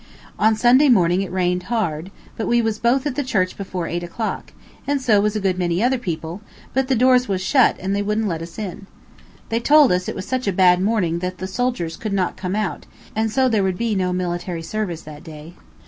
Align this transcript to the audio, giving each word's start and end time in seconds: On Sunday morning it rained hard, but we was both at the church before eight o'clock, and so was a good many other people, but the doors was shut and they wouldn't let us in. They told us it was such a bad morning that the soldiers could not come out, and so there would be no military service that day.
On 0.39 0.55
Sunday 0.55 0.89
morning 0.89 1.21
it 1.21 1.31
rained 1.31 1.61
hard, 1.69 2.09
but 2.35 2.47
we 2.47 2.59
was 2.59 2.79
both 2.79 3.05
at 3.05 3.13
the 3.13 3.23
church 3.23 3.55
before 3.55 3.85
eight 3.85 4.01
o'clock, 4.01 4.51
and 4.87 4.99
so 4.99 5.21
was 5.21 5.35
a 5.35 5.39
good 5.39 5.59
many 5.59 5.83
other 5.83 5.99
people, 5.99 6.41
but 6.73 6.87
the 6.87 6.95
doors 6.95 7.27
was 7.27 7.39
shut 7.39 7.75
and 7.79 7.95
they 7.95 8.01
wouldn't 8.01 8.27
let 8.27 8.41
us 8.41 8.57
in. 8.57 8.87
They 9.49 9.59
told 9.59 9.91
us 9.91 10.09
it 10.09 10.15
was 10.15 10.25
such 10.27 10.47
a 10.47 10.53
bad 10.53 10.81
morning 10.81 11.19
that 11.19 11.37
the 11.37 11.45
soldiers 11.45 11.97
could 11.97 12.13
not 12.13 12.35
come 12.35 12.55
out, 12.55 12.87
and 13.15 13.29
so 13.29 13.47
there 13.47 13.61
would 13.61 13.77
be 13.77 13.93
no 13.93 14.11
military 14.11 14.63
service 14.63 15.01
that 15.03 15.23
day. 15.23 15.53